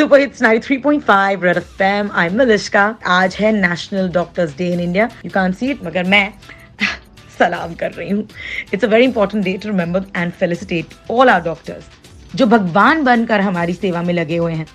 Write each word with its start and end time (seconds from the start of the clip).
Super 0.00 0.20
hits 0.20 0.42
93.5 0.42 1.42
red 1.42 1.56
FM 1.56 2.10
I 2.12 2.28
Malishka 2.28 2.96
आज 3.06 3.34
है 3.34 3.52
national 3.52 4.08
doctors 4.08 4.56
day 4.56 4.72
in 4.72 4.80
India 4.80 5.08
you 5.24 5.30
can't 5.30 5.54
see 5.54 5.70
it 5.70 5.84
मगर 5.84 6.04
मैं 6.04 6.32
सलाम 7.38 7.74
कर 7.74 7.92
रही 7.92 8.10
हूँ. 8.10 8.28
It's 8.74 8.84
a 8.84 8.88
very 8.88 9.04
important 9.04 9.44
day 9.44 9.56
to 9.56 9.68
remember 9.68 10.02
and 10.16 10.32
felicitate 10.32 10.86
all 11.10 11.28
our 11.28 11.42
doctors 11.42 11.84
जो 12.34 12.46
भगवान 12.46 13.04
बनकर 13.04 13.40
हमारी 13.40 13.74
सेवा 13.74 14.02
में 14.02 14.14
लगे 14.14 14.36
हुए 14.36 14.52
हैं. 14.52 14.66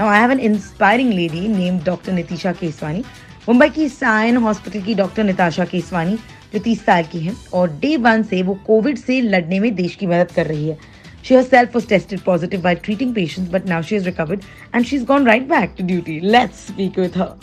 Now, 0.00 0.08
I 0.08 0.18
have 0.24 0.34
an 0.36 0.42
inspiring 0.50 1.12
lady 1.18 1.48
named 1.60 1.84
Dr. 1.88 2.18
Nitisha 2.18 2.54
Keswani. 2.62 3.04
Mumbai 3.48 3.68
की 3.68 3.88
सायन 3.88 4.36
हॉस्पिटल 4.36 4.80
की 4.80 4.94
डॉक्टर 4.94 5.24
निताशा 5.24 5.64
केसवानी 5.64 6.16
जो 6.54 6.58
30 6.58 6.84
साल 6.86 7.02
की 7.02 7.20
है, 7.20 7.32
और 7.54 7.70
डे 7.70 7.96
वन 7.96 8.22
से 8.22 8.42
वो 8.42 8.54
कोविड 8.66 8.98
से 8.98 9.20
लड़ने 9.20 9.60
में 9.60 9.74
देश 9.74 9.94
की 9.94 10.06
मदद 10.06 10.30
कर 10.30 10.46
रही 10.46 10.68
है. 10.68 10.95
She 11.25 11.35
herself 11.35 11.73
was 11.73 11.85
tested 11.85 12.23
positive 12.25 12.61
by 12.63 12.73
treating 12.75 13.13
patients, 13.13 13.49
but 13.49 13.65
now 13.65 13.81
she 13.81 13.95
has 13.95 14.05
recovered 14.05 14.45
and 14.73 14.87
she's 14.87 15.03
gone 15.03 15.25
right 15.25 15.47
back 15.47 15.75
to 15.77 15.83
duty. 15.83 16.19
Let's 16.19 16.59
speak 16.71 16.97
with 16.97 17.15
her. 17.15 17.35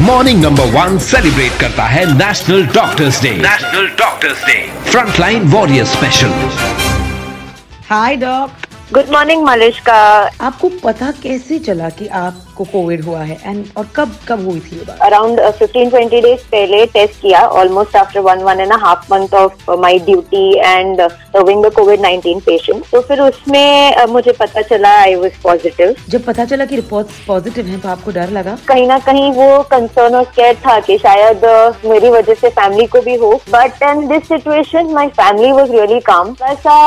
Morning 0.00 0.42
number 0.42 0.66
one 0.72 0.98
celebrate 1.04 1.58
करता 1.60 1.84
है 1.94 2.04
national 2.18 2.66
doctors 2.74 3.22
day 3.22 3.30
national 3.36 3.88
doctors 3.98 4.44
day 4.46 4.60
frontline 4.90 5.48
warrior 5.56 5.84
special 5.96 6.32
Hi, 7.90 8.16
doc. 8.22 8.61
Good 8.91 9.09
morning 9.11 9.43
Malishka 9.43 9.93
आपको 10.47 10.69
पता 10.83 11.09
कैसे 11.21 11.57
चला 11.59 11.87
कि 11.89 12.07
आपको 12.07 12.63
Covid 12.71 13.03
हुआ 13.03 13.19
है? 13.19 13.37
एंड 13.45 13.65
और 13.77 13.87
कब 13.95 14.15
कब 14.27 14.43
हुई 14.47 14.59
थी 14.59 14.79
अराउंड 15.01 15.39
फिफ्टीन 15.59 15.89
ट्वेंटी 15.89 16.19
डेज़ 16.21 16.41
पहले 16.51 16.85
टेस्ट 16.93 17.21
किया 17.21 17.39
almost 17.59 17.95
after 17.97 18.19
one 18.19 18.43
one 18.43 18.59
and 18.59 18.73
half 18.81 19.05
month 19.13 19.33
of 19.35 19.71
my 19.81 19.99
duty 19.99 20.57
and 20.57 21.01
serving 21.01 21.63
the 21.65 21.71
covid 21.75 22.01
nineteen 22.01 22.39
patient 22.39 22.83
तो 22.91 23.01
फिर 23.01 23.21
उसमें 23.21 23.95
uh, 23.95 24.09
मुझे 24.09 24.31
पता 24.31 24.61
चला 24.61 24.89
आई 24.99 25.15
वॉज़ 25.15 25.41
पॉजिटिव 25.43 25.95
जब 26.09 26.25
पता 26.25 26.45
चला 26.45 26.65
कि 26.65 26.75
रिपोर्ट्स 26.75 27.23
पॉजिटिव 27.27 27.67
हैं 27.67 27.79
तो 27.79 27.89
आपको 27.89 28.11
डर 28.11 28.29
लगा? 28.29 28.57
कहीं 28.67 28.87
ना 28.87 28.99
कहीं 29.07 29.31
वो 29.31 29.61
कंसर्न 29.71 30.15
और 30.15 30.23
स्केयर 30.25 30.55
था 30.67 30.79
कि 30.79 30.97
शायद 30.97 31.45
uh, 31.45 31.89
मेरी 31.91 32.09
वजह 32.09 32.33
से 32.33 32.49
फैमिली 32.49 32.85
को 32.87 33.01
भी 33.01 33.15
हो। 33.15 33.33
But 33.49 33.83
in 33.83 34.07
this 34.07 34.27
situation 34.27 34.93
my 34.93 35.07
family 35.21 35.51
was 35.51 35.71
really 35.71 35.99
काम 36.11 36.35
ऐसा 36.51 36.77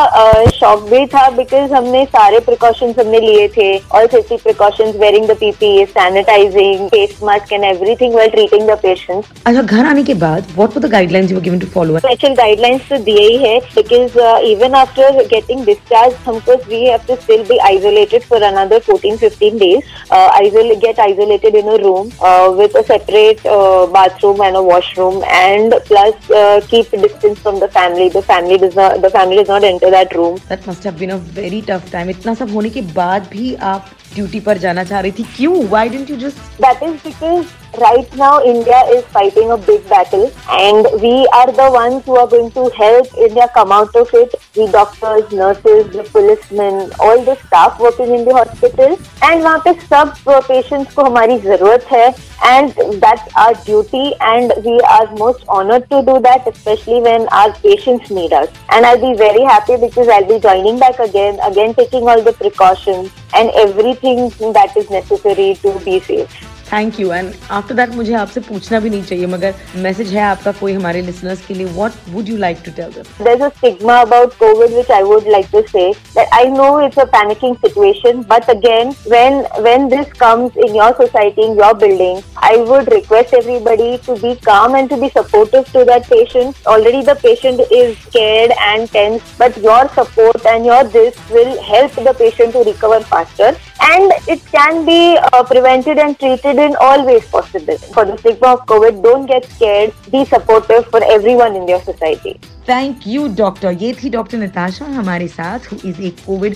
शॉक 0.61 0.89
भी 0.91 1.05
था 1.07 1.29
बिकॉज़ 1.43 1.75
हमने 1.87 2.05
सारे 2.05 2.39
प्रिकॉशंस 2.47 2.99
हमने 2.99 3.21
लिए 3.21 3.47
थे 3.57 3.69
all 3.99 4.07
safety 4.15 4.37
precautions 4.45 4.97
wearing 5.01 5.27
the 5.29 5.37
PP 5.41 5.85
sanitizing 5.91 6.89
face 6.95 7.19
mask 7.25 7.53
and 7.53 7.65
everything 7.65 8.15
well 8.15 8.31
treating 8.31 8.69
the 8.71 8.79
patients 8.83 9.29
अच्छा 9.47 9.63
घर 9.63 9.87
आने 9.87 10.05
के 10.05 10.15
बाद 10.25 10.53
what 10.57 10.77
were 10.77 10.87
the 10.87 10.91
guidelines 10.93 11.33
you 11.33 11.41
given 11.41 11.59
to 11.59 11.67
follow 11.75 11.99
special 11.99 12.35
guidelines 12.43 12.89
तो 12.91 12.99
दिए 13.05 13.29
ही 13.29 13.37
है 13.45 13.59
because 13.75 14.19
even 14.53 14.75
after 14.83 15.23
getting 15.35 15.65
discharge 15.67 16.15
हमको 16.27 16.57
we 16.69 16.85
have 16.85 17.07
to 17.09 17.17
still 17.23 17.43
be 17.49 17.59
isolated 17.71 18.23
for 18.31 18.43
another 18.43 18.81
14 18.87 19.19
15 19.19 19.59
days. 19.59 19.85
Uh, 20.11 20.41
get 20.81 20.99
isolated 20.99 21.55
in 21.55 21.69
a 21.69 21.79
room 21.79 22.13
uh, 22.21 22.53
with 22.57 22.75
a 22.75 22.85
separate 22.85 23.45
uh, 23.47 23.87
bathroom 23.87 24.41
and 24.41 24.57
a 24.57 24.63
washroom 24.63 25.23
and 25.25 25.75
plus 25.87 26.31
uh, 26.31 26.61
keep 26.69 26.91
distance 26.91 27.39
from 27.39 27.61
the 27.61 27.69
family. 27.69 28.09
The 28.09 28.23
family 28.23 28.59
does 28.59 28.77
not 28.77 29.03
the 29.03 29.11
family 29.11 29.37
does 29.37 29.49
not 29.49 29.65
enter 29.65 29.91
that 29.91 30.15
room. 30.15 30.39
That 30.49 30.69
must 30.69 30.87
have 30.87 30.95
been 30.99 31.11
a 31.11 31.17
very 31.35 31.61
tough 31.77 31.93
time 31.93 32.11
इतना 32.11 32.35
सब 32.35 32.53
होने 32.53 32.71
के 32.71 32.83
बाद 32.95 33.29
भी 33.33 33.55
आप 33.55 33.91
duty 34.15 34.41
पर 34.41 34.59
जाना 34.59 34.85
चाह 34.85 35.01
रही 35.01 35.13
थी। 35.13 35.25
क्यों? 35.37 35.67
Why 35.69 35.89
didn't 35.89 36.11
you 36.11 36.17
just 36.17 36.37
that 36.63 36.83
is 36.83 36.97
because 37.07 37.47
right 37.80 38.16
now 38.16 38.44
India 38.44 38.80
is 38.90 39.04
fighting 39.06 39.52
a 39.52 39.58
big 39.58 39.88
battle 39.90 40.32
and 40.50 40.86
we 41.02 41.28
are 41.34 41.52
the 41.52 41.70
ones 41.72 42.04
who 42.06 42.18
are 42.18 42.28
going 42.28 42.52
to 42.52 42.70
help 42.70 43.08
India 43.18 43.48
come 43.54 43.72
out 43.72 43.96
of 43.96 44.10
it. 44.14 44.36
The 44.54 44.68
doctors, 44.72 45.32
nurses, 45.32 45.92
the 45.94 46.04
policemen, 46.12 46.92
all 47.00 47.24
the 47.24 47.36
staff 47.48 47.80
working 47.80 48.14
in 48.14 48.26
the 48.26 48.34
hospital 48.34 48.98
and 49.24 49.44
वहाँ 49.44 49.62
पे 49.66 49.74
सब 49.88 50.14
patients 50.48 50.94
को 50.94 51.04
हमारी 51.04 51.38
जरूरत 51.40 51.86
है 51.92 52.14
and 52.44 53.02
that's 53.02 53.34
our 53.36 53.54
duty 53.66 54.14
and 54.20 54.52
we 54.66 54.80
are 54.82 55.08
most 55.16 55.44
honored 55.48 55.90
to 55.90 56.02
do 56.02 56.20
that 56.20 56.48
especially 56.48 57.02
when 57.02 57.28
our 57.30 57.54
patients 57.60 58.10
need 58.10 58.34
us. 58.34 58.50
And 58.70 58.86
I'll 58.86 59.00
be 59.00 59.18
very 59.18 59.44
happy 59.44 59.78
because 59.78 60.08
I'll 60.08 60.28
be 60.28 60.40
joining 60.40 60.80
back 60.80 61.00
again, 61.00 61.40
again 61.40 61.74
taking 61.76 62.08
all 62.08 62.22
the 62.22 62.34
precautions 62.34 63.12
and 63.34 63.52
everything 63.56 64.30
that 64.54 64.76
is 64.76 64.90
necessary 64.90 65.56
to 65.62 65.80
be 65.86 66.00
safe. 66.00 66.55
Thank 66.73 67.01
you 67.01 67.13
and 67.13 67.33
after 67.51 67.75
that 67.75 67.95
मुझे 67.95 68.15
आपसे 68.15 68.41
पूछना 68.49 68.81
भी 68.81 68.91
नहीं 68.91 69.03
चाहिए, 69.05 69.27
मगर 69.27 69.55
message 69.87 70.13
है 70.15 70.23
आपका 70.23 70.53
कोई 70.61 70.73
हमारे 70.73 71.03
लिसनर्स 71.03 71.45
के 71.47 71.55
लिए. 71.55 71.67
What 71.77 71.93
would 72.15 72.29
you 72.29 72.37
like 72.37 72.63
to 72.65 72.73
tell 72.77 72.93
them 72.95 73.25
there 73.25 73.37
is 73.37 73.43
a 73.43 73.49
stigma 73.57 74.01
about 74.01 74.35
covid 74.39 74.71
which 74.75 74.91
I 74.91 75.03
would 75.03 75.29
like 75.33 75.47
to 75.53 75.63
say 75.73 75.91
that 76.17 76.35
I 76.35 76.51
know 76.57 76.69
it's 76.87 76.99
a 76.99 77.05
panicking 77.17 77.57
situation 77.67 78.25
but 78.31 78.51
again 78.57 78.95
when 79.09 79.41
when 79.61 79.89
this 79.89 80.13
comes 80.21 80.57
in 80.67 80.77
your 80.77 80.93
society 81.03 81.47
in 81.47 81.59
your 81.61 81.75
building 81.87 82.21
I 82.45 82.61
would 82.73 82.93
request 82.95 83.35
everybody 83.35 83.97
to 84.07 84.15
be 84.15 84.35
calm 84.47 84.75
and 84.79 84.91
to 84.91 84.97
be 85.03 85.09
supportive 85.13 85.71
to 85.75 85.81
that 85.87 86.05
patient. 86.09 86.59
Already 86.73 86.99
the 87.07 87.15
patient 87.23 87.63
is 87.77 87.97
scared 88.01 88.53
and 88.67 88.91
tense, 88.91 89.33
but 89.39 89.57
your 89.63 89.79
support 89.95 90.47
and 90.53 90.69
your 90.71 90.83
this 90.97 91.17
will 91.37 91.51
help 91.69 91.97
the 92.09 92.15
patient 92.21 92.53
to 92.57 92.63
recover 92.69 93.01
faster. 93.13 93.49
and 93.88 94.14
it 94.28 94.42
can 94.52 94.86
be 94.86 95.18
uh, 95.18 95.44
prevented 95.44 95.98
and 95.98 96.18
treated 96.20 96.58
in 96.58 96.76
all 96.88 97.06
ways 97.06 97.26
possible. 97.28 97.78
For 97.98 98.06
the 98.06 98.18
stigma 98.18 98.54
of 98.54 98.66
COVID, 98.66 99.04
don't 99.04 99.26
get 99.26 99.46
scared. 99.46 99.94
Be 100.12 100.26
supportive 100.26 100.88
for 100.88 101.04
everyone 101.18 101.56
in 101.62 101.68
your 101.68 101.82
society. 101.92 102.36
Thank 102.68 103.08
you 103.08 103.28
doctor 103.38 103.72
ये 103.82 103.94
थी 104.04 104.10
doctor 104.10 104.38
Nitasha 104.38 104.86
हमारे 104.98 105.28
साथ 105.28 105.72
who 105.72 105.78
is 105.90 106.02
a 106.06 106.10
covid 106.26 106.56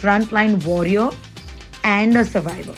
frontline 0.00 0.54
warrior 0.64 1.10
and 1.86 2.16
a 2.18 2.22
survivor 2.32 2.76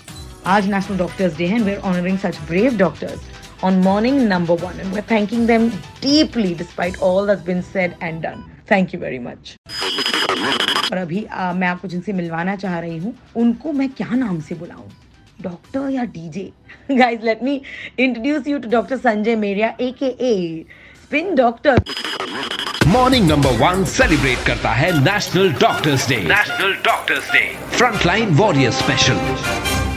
आज 0.56 0.68
national 0.70 0.98
doctors 0.98 1.36
day 1.36 1.46
है 1.46 1.60
we 1.60 1.74
are 1.74 1.80
honoring 1.92 2.18
such 2.18 2.38
brave 2.48 2.76
doctors 2.78 3.34
on 3.62 3.80
morning 3.82 4.28
number 4.28 4.54
one 4.54 4.78
and 4.78 4.92
we're 4.92 5.02
thanking 5.02 5.46
them 5.46 5.72
deeply 6.00 6.54
despite 6.54 7.00
all 7.00 7.24
that's 7.24 7.42
been 7.42 7.62
said 7.62 7.96
and 8.00 8.22
done 8.22 8.44
thank 8.66 8.92
you 8.92 8.98
very 8.98 9.18
much 9.18 9.56
और 10.31 10.97
अभी 10.97 11.23
आ, 11.25 11.53
मैं 11.53 11.67
आपको 11.67 11.87
जिनसे 11.87 12.13
मिलवाना 12.13 12.55
चाह 12.55 12.79
रही 12.79 12.97
हूँ 12.97 13.13
उनको 13.37 13.71
मैं 13.73 13.89
क्या 13.91 14.15
नाम 14.15 14.39
से 14.41 14.55
बुलाऊं? 14.55 14.89
डॉक्टर 15.41 15.89
या 15.89 16.03
DJ? 16.15 16.51
Guys 16.91 17.21
let 17.23 17.43
me 17.43 17.61
introduce 17.99 18.47
you 18.47 18.57
to 18.59 18.69
doctor 18.69 18.97
Sanjay 18.97 19.35
Meria 19.35 19.73
a 19.81 19.91
k 19.99 20.15
a 20.29 20.65
spin 21.03 21.35
doctor 21.35 21.83
morning 22.87 23.29
number 23.29 23.57
one 23.57 23.83
celebrate 23.85 24.45
करता 24.47 24.69
है 24.73 24.91
national 25.03 25.51
doctors 25.61 26.07
day 26.09 26.15
national 26.27 26.73
doctors 26.85 27.31
day 27.33 27.41
frontline 27.77 28.33
warrior 28.35 28.71
special 28.71 29.19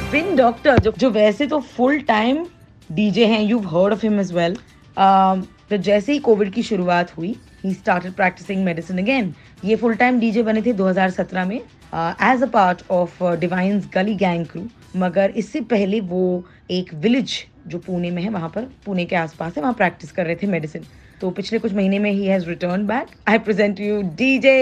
spin 0.06 0.34
doctor 0.36 0.78
जो 0.78 0.92
जो 0.98 1.10
वैसे 1.10 1.46
तो 1.46 1.60
full 1.76 1.98
time 2.08 2.44
DJ 2.92 3.26
हैं 3.26 3.42
you 3.42 3.58
heard 3.60 3.92
of 3.92 4.02
him 4.02 4.20
as 4.20 4.32
well 4.32 4.56
तो 4.96 5.76
जैसे 5.76 6.12
ही 6.12 6.18
कोविड 6.18 6.52
की 6.54 6.62
शुरुआत 6.62 7.16
हुई 7.16 7.34
he 7.64 7.72
started 7.74 8.12
practising 8.12 8.64
medicine 8.64 8.98
again 8.98 9.32
ये 9.64 9.76
फुल 9.76 9.94
टाइम 9.94 10.18
डीजे 10.20 10.42
बने 10.42 10.62
थे 10.62 10.72
2017 10.74 11.46
में 11.46 11.56
as 11.56 12.42
a 12.42 12.46
part 12.52 12.82
of 12.90 13.22
Divine's 13.40 13.88
gully 13.94 14.14
gang 14.14 14.46
crew 14.46 14.62
मगर 14.96 15.30
इससे 15.36 15.60
पहले 15.70 16.00
वो 16.12 16.22
एक 16.70 16.92
विलेज 16.94 17.36
जो 17.68 17.78
पुणे 17.78 18.10
में 18.10 18.22
है, 18.22 18.28
वहाँ 18.30 18.48
पर 18.54 18.68
पुणे 18.86 19.04
के 19.04 19.16
आसपास 19.16 19.56
है, 19.56 19.62
वहाँ 19.62 19.74
प्रैक्टिस 19.74 20.12
कर 20.12 20.26
रहे 20.26 20.36
थे 20.36 20.46
मेडिसिन 20.46 20.84
तो 21.20 21.30
पिछले 21.30 21.58
कुछ 21.58 21.72
महीने 21.74 21.98
में 21.98 22.10
ही 22.10 22.26
has 22.26 22.48
return 22.48 22.86
back 22.86 23.08
I 23.28 23.38
present 23.38 23.80
you 23.80 24.00
DJ 24.16 24.56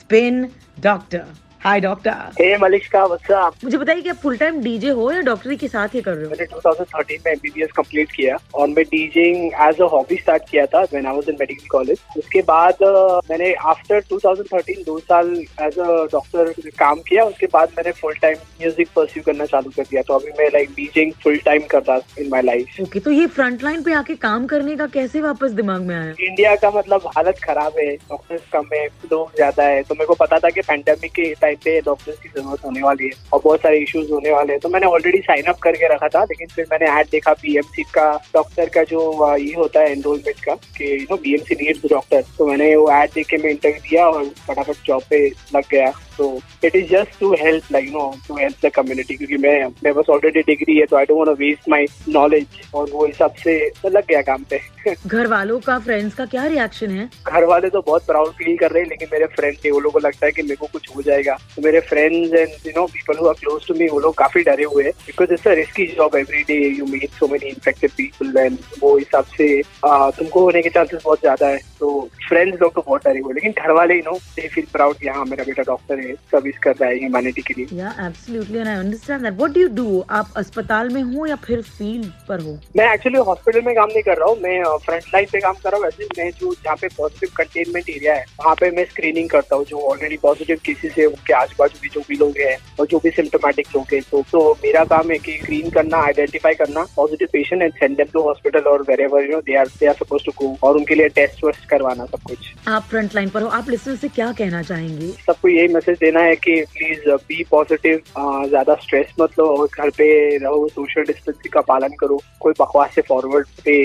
spin 0.00 0.48
doctor 0.80 1.24
hi 1.66 1.80
doctor 1.80 2.10
hey 2.40 2.56
Malishka 2.58 3.04
what's 3.04 3.30
up 3.34 3.54
मुझे 3.64 3.78
बताइए 3.78 4.02
कि 4.02 4.08
आप 4.08 4.16
फुल 4.22 4.36
टाइम 4.38 4.60
डीजे 4.62 4.90
हो 4.96 5.10
या 5.12 5.20
डॉक्टरी 5.28 5.56
के 5.56 5.68
साथ 5.68 5.94
ही 5.94 6.00
कर 6.00 6.12
रहे 6.12 6.24
हो? 6.24 6.30
मैंने 6.30 6.44
2013 6.46 7.24
में 7.24 7.30
एमबीबीएस 7.32 7.70
कंप्लीट 7.76 8.10
किया 8.12 8.36
और 8.54 8.68
मैं 8.68 8.84
DJing 8.84 9.46
as 9.66 9.80
a 9.80 9.86
hobby 9.92 10.16
start 10.16 10.42
किया 10.50 10.66
था 10.74 10.82
when 10.82 11.06
I 11.06 11.14
was 11.14 11.28
in 11.28 11.36
medical 11.40 11.66
college 11.70 12.02
उसके 12.18 12.42
बाद 12.50 12.82
मैंने 13.30 13.52
आफ्टर 13.70 14.02
2013 14.12 14.84
दो 14.86 14.98
साल 14.98 15.32
एज 15.62 15.78
अ 15.78 15.86
डॉक्टर 16.12 16.52
काम 16.78 17.00
किया। 17.08 17.24
उसके 17.24 17.46
बाद 17.54 17.72
मैंने 17.76 17.92
फुल 18.02 18.14
टाइम 18.22 18.36
म्यूज़िक 18.60 18.88
परस्यू 18.96 19.22
करना 19.26 19.46
चालू 19.46 19.70
कर 19.76 19.82
दिया। 19.90 20.02
तो 20.02 20.18
अभी 20.18 20.30
मैं 20.38 20.48
लाइक 20.52 20.70
डीजिंग 20.76 21.12
फुल 21.24 21.36
टाइम 21.46 21.66
कर 21.70 21.82
रहा 21.82 21.98
इन 22.18 22.30
माय 22.30 22.42
लाइफ 22.42 22.80
ओके 22.82 23.00
तो 23.00 23.10
ये 23.10 23.26
फ्रंट 23.40 23.64
लाइन 23.64 23.82
पे 23.82 23.94
आके 23.94 24.14
काम 24.26 24.46
करने 24.54 24.76
का 24.76 24.86
कैसे 24.94 25.20
वापस 25.20 25.58
दिमाग 25.58 25.82
में 25.82 25.94
आया? 25.96 26.14
इंडिया 26.20 26.54
का 26.56 26.70
मतलब 26.78 27.10
हालत 27.16 27.42
खराब 27.44 27.78
है 27.80 27.90
डॉक्टर्स 27.96 28.48
कम 28.52 28.74
है 28.74 28.86
लोग 29.12 29.34
ज़्यादा 29.36 29.64
है। 29.64 29.82
तो 29.82 29.94
मेरे 29.94 30.06
को 30.06 30.14
पता 30.24 30.38
था 30.38 30.50
की 30.50 30.60
पैंडेमिक 30.62 31.12
के 31.12 31.32
टाइम 31.34 31.54
पे 31.64 31.80
डॉक्टर्स 31.80 32.18
की 32.18 32.28
ज़रूरत 32.28 32.64
होने 32.64 32.82
वाली 32.82 33.04
है 33.04 33.10
और 33.32 33.40
बहुत 33.44 33.60
सारे 33.60 33.78
इश्यूज़ 33.78 34.12
होने 34.12 34.32
वाले 34.32 34.52
हैं। 34.52 34.60
तो 34.60 34.68
मैंने 34.68 34.86
ऑलरेडी 34.86 35.18
साइन 35.18 35.50
अप 35.52 35.58
करके 35.62 35.92
रखा 35.94 36.08
था 36.08 36.22
लेकिन 36.24 36.48
फिर 36.54 36.66
मैंने 36.72 36.90
ऐड 37.00 37.08
देखा 37.12 37.32
बीएमसी 37.42 37.82
का 37.94 38.10
डॉक्टर 38.34 38.68
का 38.74 38.82
जो 38.84 39.36
ये 39.36 39.52
होता 39.54 39.80
है 39.80 39.92
एनरोलमेंट 39.92 40.40
का 40.44 40.54
कि 40.76 40.92
you 40.92 41.06
know 41.10 41.16
BMC 41.16 41.54
needs 41.62 41.90
doctor 41.90 42.24
तो 42.38 42.46
मैंने 42.46 42.74
वो 42.76 42.90
ऐड 42.92 43.10
देख 43.14 43.26
के 43.26 43.36
मैं 43.36 43.50
इंटरव्यू 43.50 43.80
दिया 43.90 44.06
और 44.08 44.24
फटाफट 44.48 44.86
जॉब 44.86 45.02
पे 45.10 45.26
लग 45.54 45.64
गया। 45.70 45.92
तो 46.18 46.26
it 46.64 46.76
is 46.76 46.86
just 46.90 47.18
to 47.20 47.32
help 47.40 47.64
like 47.72 47.88
no 47.92 48.04
to 48.28 48.36
help 48.36 48.66
the 48.66 48.70
community 48.74 49.14
क्योंकि 49.14 49.36
मैं 49.36 49.54
मेरे 49.66 49.92
पास 49.92 50.04
ऑलरेडी 50.10 50.42
डिग्री 50.42 50.76
है 50.78 50.86
तो 50.86 50.96
I 50.96 51.04
don't 51.04 51.26
want 51.26 51.38
waste 51.38 51.68
my 51.68 51.86
knowledge 52.08 52.46
और 52.74 52.90
वो 52.90 53.06
हिसाब 53.06 53.34
से 53.42 53.58
तो 53.82 53.88
लग 53.88 54.06
गया 54.08 54.22
काम 54.22 54.44
पे। 54.50 54.60
घर 55.06 55.26
वालों 55.26 55.58
का 55.60 55.78
फ्रेंड्स 55.78 56.14
का 56.14 56.24
क्या 56.26 56.46
रिएक्शन 56.46 56.90
है? 56.90 57.08
घर 57.26 57.44
वाले 57.44 57.70
तो 57.70 57.82
बहुत 57.86 58.06
प्राउड 58.06 58.32
फील 58.32 58.56
कर 58.56 58.70
रहे 58.70 58.82
हैं 58.82 58.88
लेकिन 58.88 59.08
मेरे 59.12 59.26
फ्रेंड 59.26 59.56
थे 59.64 59.70
वो 59.70 59.80
लोगों 59.80 60.00
को 60.00 60.06
लगता 60.06 60.26
है 60.26 60.32
कि 60.32 60.42
मेरे 60.42 60.56
को 60.56 60.66
कुछ 60.66 60.88
हो 60.96 61.02
जाएगा। 61.02 61.36
तो 61.54 61.62
मेरे 61.62 61.80
friends 61.88 62.34
and 62.34 62.66
you 62.66 62.72
know 62.76 62.86
people 62.86 63.18
who 63.18 63.28
are 63.28 63.34
close 63.40 63.66
to 63.68 63.74
me 63.74 63.88
वो 63.88 64.00
लोग 64.00 64.14
काफ़ी 64.14 64.42
डरे 64.44 64.64
हुए 64.64 64.84
हैं। 64.84 64.92
Because 65.06 65.32
it's 65.32 65.46
a 65.48 65.52
risky 65.54 65.86
job 65.96 66.16
every 66.16 66.42
day 66.48 66.58
you 66.68 66.86
meet 66.86 67.10
so 67.18 67.28
many 67.28 67.48
infected 67.48 67.90
people 67.96 68.36
and 68.38 68.58
वो 68.80 68.96
हिसाब 68.96 69.24
से 69.36 69.48
uh, 69.60 70.16
तुमको 70.18 70.40
होने 70.40 70.62
के 70.62 70.70
चांसेस 70.70 71.02
बहुत 71.04 71.20
ज़्यादा 71.20 71.48
है। 71.48 71.58
तो 71.80 71.88
फ्रेंड्स 72.28 72.60
लोग 72.60 72.74
तो 72.74 72.82
बहुत 72.86 73.04
डरे 73.04 73.20
हुए 73.20 73.34
लेकिन 73.34 73.52
घर 73.52 73.70
वाले 73.72 73.94
ही 73.94 74.00
नो 74.00 74.12
दे 74.36 74.48
फील 74.54 74.64
प्राउड 74.72 74.96
कि 74.98 75.08
हाँ 75.08 75.24
मेरा 75.24 75.44
बेटा 75.44 75.62
डॉक्टर 75.62 75.98
है 76.00 76.14
सर्विस 76.32 76.58
कर 76.62 76.74
रहा 76.76 76.88
है 76.90 76.98
ह्यूमैनिटी 76.98 77.42
के 77.42 77.54
लिए। 77.56 77.78
Yeah 77.78 77.94
absolutely 78.06 78.58
and 78.58 78.68
I 78.68 78.76
understand 78.76 79.22
that 79.22 79.34
what 79.38 79.50
do 79.54 79.60
you 79.60 79.68
do 79.74 80.04
आप 80.10 80.32
अस्पताल 80.36 80.88
में 80.90 81.02
हो 81.02 81.26
या 81.26 81.36
फिर 81.46 81.62
फ़ील्ड 81.62 82.06
पर 82.28 82.40
हो? 82.42 82.58
मैं 82.76 82.92
एक्चुअली 82.92 83.18
हॉस्पिटल 83.28 83.62
में 83.66 83.74
काम 83.74 83.88
नहीं 83.88 84.02
कर 84.02 84.16
रहा 84.18 84.28
हूँ। 84.28 84.38
मैं 84.42 84.62
फ्रंट 84.86 85.04
लाइन 85.14 85.26
पे 85.32 85.40
काम 85.40 85.54
कर 85.54 85.70
रहा 85.70 85.76
हूँ। 85.76 85.84
वैसे 85.84 86.08
मैं 86.18 86.30
जो 86.40 86.52
जहाँ 86.54 86.76
पे 86.80 86.88
पॉजिटिव 86.96 87.30
कंटेनमेंट 87.36 87.90
एरिया 87.90 88.14
है 88.14 88.24
वहाँ 88.40 88.54
पे 88.60 88.70
मैं 88.76 88.84
स्क्रीनिंग 88.90 89.28
करता 89.30 89.56
हूँ 89.56 89.64
जो 89.64 89.80
ऑलरेडी 89.90 90.16
पॉजिटिव 90.22 90.60
केसेस 90.66 90.94
है 90.98 91.06
उनके 91.26 91.32
आजू 91.34 91.54
बाजू 91.58 91.78
भी 91.82 91.88
जो 91.88 92.00
भी 92.08 92.16
लोग 92.16 92.38
हैं 92.38 92.56
और 92.80 92.86
जो 92.86 92.98
भी 92.98 93.10
सिम्टोमेटिक 93.10 93.66
लोग 93.76 93.86
हैं 93.92 94.00
तो, 94.10 94.22
तो 94.32 94.52
मेरा 94.64 94.84
काम 94.84 95.10
है 95.10 95.18
कि 95.18 95.38
स्क्रीन 95.42 95.70
करना 95.70 95.98
आइडेंटिफाई 96.06 96.54
करना 96.54 96.84
positive 96.96 97.28
patient 97.32 97.62
and 97.62 97.72
send 97.72 97.96
them 97.96 98.06
to 98.12 98.20
hospital 98.22 98.70
और 98.70 98.82
wherever 99.00 99.22
you 99.22 99.30
know 99.30 99.40
they 99.40 99.56
are 99.56 99.66
they 99.80 99.86
are 99.86 99.94
suppose 99.94 100.24
to 100.24 100.32
go 100.40 100.56
और 100.62 100.76
उनके 100.76 100.94
लिए 100.94 101.08
टेस्ट 101.18 101.44
वेस्ट 101.44 101.68
करवाना 101.68 102.04
सब 102.04 102.22
कुछ। 102.26 102.52
आप 102.68 102.82
फ्रंट 102.90 103.14
लाइन 103.14 103.28
पर 103.28 103.42
हो 103.42 103.48
आप 103.48 103.70
लिसनर 103.70 103.96
से 103.96 104.08
क्या 104.08 104.30
कहना 104.32 104.62
चाहेंगे? 104.62 105.10
सबको 105.26 105.48
यही 105.48 105.68
मैसेज 105.68 105.98
देना 105.98 106.20
है 106.20 106.36
कि 106.36 106.60
प्लीज़ 106.74 107.10
बी 107.28 107.42
पॉजिटिव 107.50 108.00
ज़्यादा 108.48 108.74
स्ट्रेस 108.82 109.12
मत 109.20 109.38
लो 109.38 109.46
और 109.56 109.66
घर 109.66 109.90
पे 109.90 110.08
रहो 110.36 110.68
सोशल 110.68 111.04
डिस्टेंसिंग 111.04 111.52
का 111.52 111.60
पालन 111.72 111.96
करो 112.00 112.20
कोई 112.40 112.52
बकवास 112.60 112.94
से 112.94 113.02
फॉरवर्ड 113.02 113.46
पे 113.64 113.76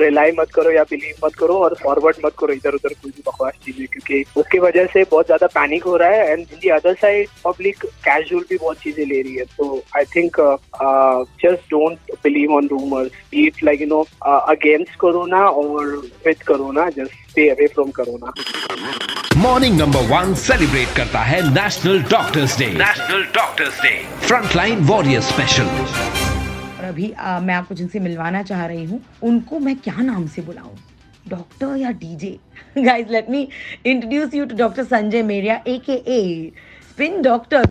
रिलाई 0.04 0.32
मत 0.38 0.50
करो 0.54 0.70
या 0.70 0.82
बिलीव 0.90 1.26
मत 1.26 1.34
करो 1.34 1.54
और 1.54 1.76
फॉरवर्ड 1.82 2.16
मत 2.24 2.32
करो 2.38 2.52
इधर 2.52 2.74
उधर 2.74 2.94
कोई 2.94 3.10
भी 3.10 3.22
बकवास 3.26 3.54
चीज़ें 3.64 3.86
क्योंकि 3.86 4.24
उसकी 4.36 4.58
वजह 4.58 4.86
से 4.86 5.04
बहुत 5.10 5.26
ज़्यादा 5.26 5.46
पैनिक 5.54 5.84
हो 5.84 5.96
रहा 5.96 6.08
है 6.08 6.30
and 6.30 6.38
in 6.40 6.58
the 6.62 6.69
other 6.70 6.94
side 7.00 7.28
public 7.44 7.84
casual 8.04 8.44
भी 8.50 8.56
बहुत 8.56 8.78
चीज़ें 8.82 9.04
ले 9.06 9.20
रही 9.22 9.34
है। 9.34 9.44
तो 9.56 9.82
I 9.96 10.04
think 10.16 10.40
just 11.44 11.70
don't 11.70 12.12
believe 12.24 12.54
on 12.56 12.68
rumours 12.72 13.10
it 13.44 13.62
like 13.64 13.80
you 13.80 13.86
know 13.88 14.00
against 14.26 14.96
corona 15.00 15.44
और 15.62 15.96
with 16.26 16.42
corona 16.48 16.88
just 16.98 17.30
stay 17.30 17.48
away 17.50 17.66
from 17.74 17.90
corona 18.00 18.32
morning 19.36 19.78
number 19.80 20.06
one 20.08 20.34
celebrate 20.44 20.96
करता 20.96 21.20
है 21.24 21.40
national 21.54 22.02
doctors 22.10 22.58
day 22.58 22.66
national 22.78 23.22
doctors 23.34 23.80
day 23.82 23.96
frontline 24.26 24.84
warrior 24.86 25.20
special 25.22 25.68
और 26.78 26.84
अभी 26.84 27.10
आ, 27.12 27.38
मैं 27.40 27.54
आपको 27.54 27.74
जिनसे 27.74 27.98
मिलवाना 28.00 28.42
चाह 28.42 28.66
रही 28.66 28.84
हूँ 28.84 29.00
उनको 29.22 29.58
मैं 29.58 29.76
क्या 29.84 29.96
नाम 30.02 30.26
से 30.34 30.42
बुलाऊं? 30.42 30.76
डॉक्टर 31.30 31.76
या 31.76 31.90
DJ 32.00 32.38
guys 32.78 33.10
let 33.10 33.30
me 33.30 33.46
introduce 33.86 34.34
you 34.34 34.44
to 34.46 34.56
doctor 34.56 34.84
Sanjay 34.84 35.22
Meria 35.22 35.60
a 35.66 35.78
k 35.86 36.02
a 36.08 36.20
spin 36.90 37.22
doctor 37.22 37.64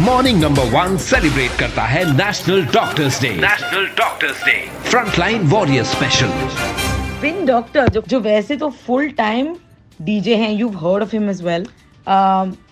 morning 0.00 0.42
number 0.42 0.64
one 0.70 0.96
celebrate 1.02 1.58
करता 1.60 1.82
है 1.86 2.04
national 2.16 2.64
doctors 2.74 3.20
day 3.22 3.28
national 3.36 3.86
doctors 3.98 4.44
day 4.44 4.58
frontline 4.90 5.46
warrior 5.48 5.84
special 5.86 6.32
spin 7.16 7.44
doctor 7.46 7.88
जो 7.88 8.02
जो 8.08 8.20
वैसे 8.20 8.56
तो 8.56 8.68
full 8.86 9.08
time 9.18 9.54
DJ 10.02 10.36
हैं 10.36 10.50
you 10.52 10.68
heard 10.76 11.02
of 11.02 11.12
him 11.12 11.30
as 11.30 11.42
well 11.42 11.66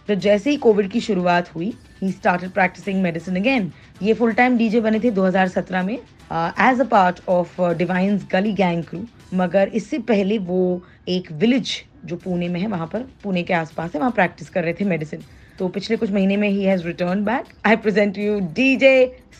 तो 0.08 0.14
जैसे 0.16 0.50
ही 0.50 0.56
कोविड 0.58 0.90
की 0.90 1.00
शुरुआत 1.00 1.54
हुई 1.54 1.72
he 2.04 2.12
started 2.12 2.50
practising 2.50 3.02
medicine 3.02 3.36
again 3.36 3.70
ये 4.02 4.14
फुल 4.14 4.32
टाइम 4.32 4.56
डीजे 4.58 4.80
बने 4.80 5.00
थे 5.00 5.10
2017 5.12 5.84
में 5.84 5.94
as 5.94 6.80
a 6.80 6.84
part 6.90 7.20
of 7.28 7.60
Divine's 7.78 8.26
gully 8.32 8.52
gang 8.52 8.82
crew 8.84 9.04
मगर 9.34 9.70
इससे 9.74 9.98
पहले 10.08 10.38
वो 10.38 10.60
एक 11.08 11.32
विलेज 11.32 11.70
जो 12.04 12.16
पुणे 12.16 12.48
में 12.48 12.60
है, 12.60 12.66
वहाँ 12.66 12.86
पर, 12.86 13.04
पुणे 13.22 13.42
के 13.42 13.54
आसपास 13.54 13.94
है, 13.94 14.00
वहाँ 14.00 14.12
प्रैक्टिस 14.12 14.48
कर 14.48 14.62
रहे 14.64 14.72
थे 14.80 14.84
मेडिसिन 14.84 15.22
तो 15.58 15.68
पिछले 15.68 15.96
कुछ 15.96 16.10
महीने 16.10 16.36
में 16.36 16.48
ही 16.48 16.64
has 16.64 16.86
return 16.86 17.24
back 17.24 17.44
I 17.66 17.76
present 17.76 18.18
you 18.18 18.40
DJ 18.54 18.94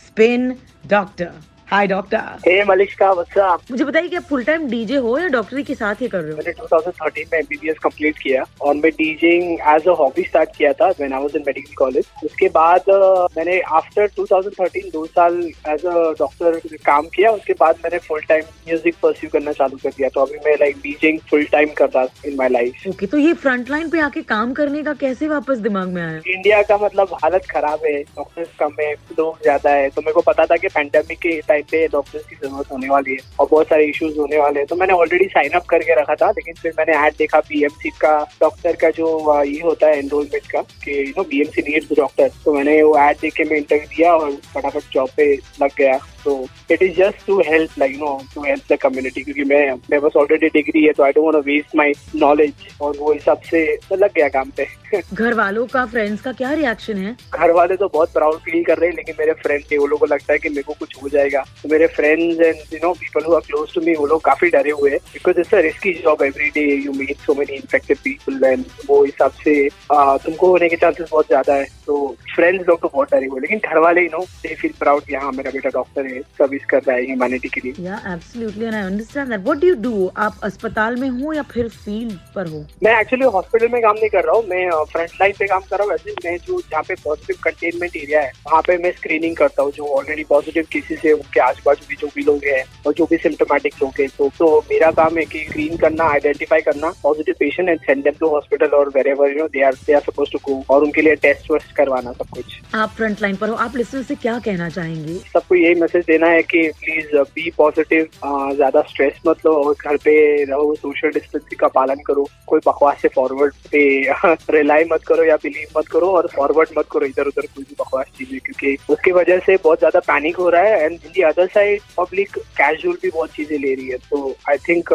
spin 0.07 0.55
doctor 0.87 1.31
hi 1.67 1.87
doctor 1.87 2.17
hey 2.47 2.63
Malishka 2.63 3.11
what's 3.11 3.37
up 3.37 3.61
मुझे 3.71 3.83
बताइए 3.83 4.07
कि 4.07 4.15
आप 4.15 4.23
फुल 4.23 4.43
टाइम 4.43 4.67
डीजे 4.69 4.95
हो 4.95 5.17
या 5.19 5.27
डॉक्टरी 5.27 5.63
के 5.63 5.75
साथ 5.75 6.01
ही 6.01 6.07
कर 6.07 6.19
रहे 6.19 6.31
हो? 6.31 6.37
मैंने 6.37 6.51
2013 6.53 7.31
में 7.31 7.37
एमबीबीएस 7.39 7.77
कंप्लीट 7.83 8.17
किया 8.17 8.43
और 8.61 8.75
मैं 8.75 8.91
DJing 8.91 9.59
as 9.75 9.87
a 9.87 9.93
hobby 9.99 10.23
start 10.23 10.49
किया 10.57 10.73
था 10.73 10.87
when 10.89 11.13
I 11.13 11.21
was 11.21 11.35
in 11.35 11.43
medical 11.47 11.73
college 11.77 12.05
उसके 12.25 12.49
बाद 12.49 12.81
uh, 12.81 13.37
मैंने 13.37 13.59
आफ्टर 13.79 14.09
2013 14.19 14.91
दो 14.93 15.05
साल 15.05 15.39
एज 15.69 15.85
अ 15.85 15.93
डॉक्टर 16.19 16.59
काम 16.85 17.07
किया। 17.15 17.31
उसके 17.31 17.53
बाद 17.53 17.79
मैंने 17.83 17.97
फुल 18.07 18.21
टाइम 18.29 18.43
म्यूज़िक 18.67 18.95
परस्यू 19.03 19.29
करना 19.33 19.51
चालू 19.51 19.77
कर 19.83 19.89
दिया। 19.89 20.09
तो 20.09 20.21
अभी 20.21 20.37
मैं 20.45 20.55
लाइक 20.59 20.77
डीजिंग 20.83 21.19
फुल 21.29 21.43
टाइम 21.51 21.73
कर 21.77 21.89
रहा 21.89 22.05
इन 22.25 22.35
माय 22.35 22.49
लाइफ 22.49 22.87
ओके 22.89 23.07
तो 23.07 23.17
ये 23.17 23.33
फ्रंट 23.43 23.69
लाइन 23.69 23.89
पे 23.89 23.99
आके 24.01 24.21
काम 24.33 24.53
करने 24.53 24.83
का 24.83 24.93
कैसे 25.01 25.27
वापस 25.27 25.57
दिमाग 25.67 25.87
में 25.87 26.01
आया? 26.03 26.21
इंडिया 26.27 26.61
का 26.61 26.77
मतलब 26.77 27.17
हालत 27.23 27.49
खराब 27.51 27.85
है 27.85 28.01
डॉक्टर्स 28.03 28.55
कम 28.59 28.75
है 28.79 28.93
लोग 29.19 29.41
ज़्यादा 29.43 29.71
है। 29.71 29.89
तो 29.89 30.01
मेरे 30.01 30.13
को 30.13 30.21
पता 30.31 30.45
था 30.45 30.57
की 30.57 30.67
पैंडेमिक 30.67 31.19
के 31.19 31.39
टाइम 31.55 31.63
पे 31.71 31.87
डॉक्टर्स 31.89 32.23
की 32.25 32.35
ज़रूरत 32.35 32.71
होने 32.71 32.89
वाली 32.89 33.11
है 33.11 33.17
और 33.39 33.47
बहुत 33.51 33.67
सारे 33.67 33.85
इश्यूज़ 33.87 34.17
होने 34.19 34.37
वाले 34.39 34.59
हैं। 34.59 34.67
तो 34.67 34.75
मैंने 34.75 34.93
ऑलरेडी 34.95 35.25
साइन 35.27 35.51
अप 35.55 35.65
करके 35.69 35.99
रखा 36.01 36.15
था, 36.15 36.29
लेकिन 36.31 36.55
फिर 36.61 36.73
मैंने 36.77 36.97
ऐड 37.05 37.13
देखा 37.19 37.39
बीएमसी 37.49 37.89
का 38.01 38.17
डॉक्टर 38.41 38.75
का 38.81 38.89
जो 38.97 39.43
ये 39.43 39.59
होता 39.61 39.87
है 39.87 39.99
एनरोलमेंट 39.99 40.51
का 40.51 40.61
कि 40.83 40.99
you 40.99 41.13
know 41.17 41.23
BMC 41.29 41.61
needs 41.69 41.95
doctor 41.97 42.31
तो 42.45 42.53
मैंने 42.53 42.81
वो 42.83 42.97
ऐड 42.99 43.17
देख 43.21 43.33
के 43.33 43.43
मैं 43.43 43.57
इंटरव्यू 43.57 43.87
दिया 43.95 44.13
और 44.15 44.31
फटाफट 44.53 44.93
जॉब 44.93 45.09
पे 45.17 45.33
लग 45.61 45.71
गया। 45.77 45.97
तो 46.25 46.35
it 46.71 46.83
is 46.83 46.93
just 46.97 47.25
to 47.27 47.39
help 47.47 47.79
like 47.79 47.95
no 47.99 48.11
to 48.33 48.43
help 48.43 48.73
the 48.73 48.77
community 48.81 49.21
क्योंकि 49.21 49.43
मैं 49.43 49.63
मेरे 49.73 49.99
पास 49.99 50.15
ऑलरेडी 50.17 50.49
डिग्री 50.53 50.83
है 50.85 50.93
तो 50.93 51.03
I 51.03 51.11
don't 51.11 51.33
want 51.33 51.45
waste 51.45 51.75
my 51.75 51.93
knowledge 52.15 52.67
और 52.81 52.97
वो 52.99 53.11
हिसाब 53.13 53.41
से 53.49 53.65
तो 53.89 53.95
लग 53.95 54.13
गया 54.15 54.27
काम 54.29 54.51
पे। 54.57 54.67
घर 55.13 55.33
वालों 55.33 55.65
का 55.67 55.85
फ्रेंड्स 55.85 56.21
का 56.21 56.31
क्या 56.33 56.51
रिएक्शन 56.53 56.97
है? 56.97 57.15
घर 57.33 57.51
वाले 57.51 57.75
तो 57.75 57.87
बहुत 57.93 58.13
प्राउड 58.13 58.37
फील 58.45 58.63
कर 58.63 58.77
रहे 58.77 58.89
हैं 58.89 58.95
लेकिन 58.95 59.15
मेरे 59.19 59.33
फ्रेंड 59.41 59.63
थे 59.71 59.77
वो 59.77 59.87
लोगों 59.87 60.07
को 60.07 60.13
लगता 60.13 60.33
है 60.33 60.39
कि 60.39 60.49
मेरे 60.49 60.61
को 60.63 60.73
कुछ 60.79 60.95
हो 61.03 61.09
जाएगा। 61.09 61.43
तो 61.61 61.69
मेरे 61.69 61.87
friends 61.95 62.39
and 62.39 62.73
you 62.73 62.79
know 62.83 62.93
people 62.93 63.25
who 63.25 63.33
are 63.35 63.41
close 63.47 63.73
to 63.73 63.81
me 63.81 63.95
वो 63.95 64.05
लोग 64.07 64.21
काफ़ी 64.25 64.49
डरे 64.49 64.71
हुए 64.71 64.91
हैं 64.91 64.99
because 65.13 65.39
it's 65.39 65.53
a 65.53 65.59
risky 65.61 65.93
job 66.03 66.23
every 66.23 66.49
day 66.55 66.65
you 66.75 66.93
meet 66.93 67.17
so 67.25 67.33
many 67.35 67.55
infected 67.55 67.97
people 68.03 68.43
and 68.45 68.65
वो 68.87 69.03
हिसाब 69.03 69.31
से 69.43 69.67
तुमको 69.91 70.47
होने 70.47 70.69
के 70.69 70.75
चांसेस 70.75 71.09
बहुत 71.11 71.27
ज़्यादा 71.27 71.53
है। 71.53 71.67
तो 71.85 72.15
फ्रेंड्स 72.35 72.67
लोग 72.67 72.81
तो 72.81 72.89
बहुत 72.93 73.13
डरे 73.13 73.27
हुए 73.27 73.39
लेकिन 73.41 73.59
घर 73.69 73.77
वाले 73.79 74.01
नो 74.13 74.19
दे 74.43 74.53
फील 74.55 74.71
प्राउड 74.79 75.03
कि 75.05 75.15
हाँ 75.15 75.31
मेरा 75.31 75.51
बेटा 75.51 75.69
डॉक्टर 75.73 76.05
है 76.05 76.21
सर्विस 76.39 76.65
कर 76.69 76.81
रहा 76.87 76.95
है 76.97 77.05
ह्यूमैनिटी 77.05 77.49
के 77.49 77.61
लिए। 77.63 77.85
Yeah 77.85 78.01
absolutely 78.13 78.65
and 78.65 78.75
I 78.75 78.81
understand 78.81 79.29
that 79.29 79.43
what 79.45 79.57
do 79.57 79.67
you 79.67 79.75
do 79.81 80.11
आप 80.25 80.39
अस्पताल 80.43 80.95
में 80.95 81.07
हो 81.09 81.33
या 81.33 81.43
फिर 81.53 81.67
फ़ील्ड 81.75 82.17
पर 82.35 82.47
हो? 82.47 82.65
मैं 82.83 82.99
एक्चुअली 82.99 83.25
हॉस्पिटल 83.35 83.69
में 83.73 83.81
काम 83.81 83.95
नहीं 83.95 84.09
कर 84.09 84.23
रहा 84.23 84.35
हूँ 84.35 84.43
मैं 84.49 84.83
फ्रंट 84.91 85.11
लाइन 85.21 85.33
पे 85.39 85.47
काम 85.47 85.61
कर 85.69 85.77
रहा 85.77 85.83
हूँ। 85.83 85.91
वैसे 85.91 86.15
मैं 86.25 86.37
जो 86.47 86.59
जहाँ 86.61 86.83
पे 86.87 86.95
पॉजिटिव 87.03 87.37
कंटेनमेंट 87.43 87.95
एरिया 87.95 88.21
है 88.21 88.31
वहाँ 88.45 88.61
पे 88.67 88.77
मैं 88.83 88.91
स्क्रीनिंग 88.91 89.35
करता 89.37 89.63
हूँ 89.63 89.71
जो 89.75 89.87
ऑलरेडी 89.97 90.23
पॉजिटिव 90.29 90.67
केसेस 90.73 91.01
है 91.05 91.13
उनके 91.13 91.39
आस 91.39 91.61
पास 91.65 91.85
भी 91.89 91.95
जो 92.01 92.07
भी 92.15 92.23
लोग 92.23 92.45
हैं 92.45 92.63
और 92.87 92.93
जो 92.93 93.05
भी 93.11 93.17
सिम्टोमेटिक 93.17 93.73
लोग 93.81 93.99
हैं। 93.99 94.07
तो, 94.17 94.29
तो 94.39 94.59
मेरा 94.71 94.91
काम 94.99 95.17
है 95.17 95.25
कि 95.25 95.45
स्क्रीन 95.49 95.77
करना 95.77 96.09
आइडेंटिफाई 96.13 96.61
करना 96.61 96.93
positive 97.03 97.35
patient 97.39 97.69
and 97.69 97.79
send 97.79 98.03
them 98.03 98.13
to 98.19 98.29
hospital 98.29 98.75
और 98.77 98.89
wherever 99.07 99.31
you 99.31 99.37
know 99.37 99.47
they 99.53 99.63
are 99.65 99.73
they 99.87 99.93
are 99.93 100.01
suppose 100.09 100.31
to 100.31 100.39
go 100.45 100.63
और 100.75 100.83
उनके 100.83 101.01
लिए 101.01 101.15
टेस्ट 101.25 101.51
वेस्ट 101.51 101.75
करवाना 101.77 102.11
सब 102.25 102.35
कुछ। 102.35 102.75
आप 102.75 102.89
फ्रंट 102.97 103.21
लाइन 103.21 103.35
पर 103.37 103.49
हो। 103.49 103.55
आप 103.55 103.75
लिसनर 103.77 104.03
से 104.03 104.15
क्या 104.15 104.37
कहना 104.45 104.69
चाहेंगे? 104.69 105.13
सबको 105.33 105.55
यही 105.55 105.75
मैसेज 105.81 106.05
देना 106.05 106.27
है 106.27 106.41
कि 106.43 106.67
प्लीज़ 106.79 107.15
बी 107.35 107.49
पॉजिटिव 107.57 108.07
ज़्यादा 108.55 108.81
स्ट्रेस 108.89 109.19
मत 109.27 109.45
लो 109.45 109.53
और 109.63 109.73
घर 109.73 109.97
पे 110.03 110.43
रहो 110.43 110.73
सोशल 110.75 111.09
डिस्टेंसिंग 111.09 111.59
का 111.59 111.67
पालन 111.75 112.01
करो। 112.07 112.27
कोई 112.47 112.59
बकवास 112.67 113.01
से 113.01 113.07
फॉरवर्ड 113.15 113.53
पे 113.71 113.83
रिलाई 114.57 114.83
मत 114.91 115.03
करो 115.07 115.23
या 115.23 115.35
बिलीव 115.43 115.77
मत 115.77 115.87
करो 115.91 116.07
और 116.17 116.27
फॉरवर्ड 116.35 116.69
मत 116.77 116.87
करो 116.91 117.05
इधर 117.05 117.27
उधर 117.27 117.45
कोई 117.55 117.63
भी 117.63 117.75
बकवास 117.79 118.05
चीज़ें 118.17 118.39
क्योंकि 118.45 118.77
उसकी 118.93 119.11
वजह 119.11 119.39
से 119.45 119.57
बहुत 119.63 119.79
ज़्यादा 119.79 119.99
पैनिक 120.07 120.35
हो 120.37 120.49
रहा 120.49 120.61
है 120.61 120.83
and 120.85 120.91
in 120.93 121.11
the 121.15 121.21
other 121.31 121.47
side 121.53 121.81
public 121.97 122.37
casual 122.57 122.97
भी 123.01 123.09
बहुत 123.09 123.29
चीज़ें 123.35 123.57
ले 123.59 123.73
रही 123.73 123.87
है। 123.87 123.97
तो 124.09 124.35
I 124.49 124.57
think 124.67 124.89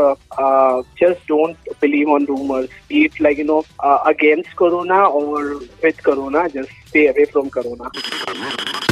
just 1.02 1.28
don't 1.28 1.72
believe 1.80 2.12
on 2.12 2.24
rumours 2.26 2.68
it 2.92 3.20
like 3.22 3.38
you 3.38 3.44
know 3.44 3.58
against 3.84 4.54
corona 4.56 5.02
और 5.04 5.54
with 5.84 6.00
corona 6.04 6.46
just 6.54 6.89
stay 6.90 7.06
away 7.06 7.24
from 7.32 7.48
corona 7.54 7.90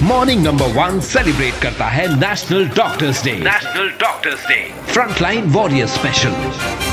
morning 0.09 0.45
number 0.45 0.67
one 0.75 1.01
celebrate 1.07 1.55
करता 1.63 1.87
है 1.95 2.07
national 2.19 2.69
doctors 2.77 3.25
day 3.25 3.33
national 3.41 3.89
doctors 4.03 4.47
day 4.49 4.61
frontline 4.93 5.51
warrior 5.59 5.87
special 5.97 6.88